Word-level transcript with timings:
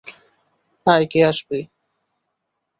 আয় 0.87 1.05
কে 1.11 1.19
আসবি! 1.23 1.59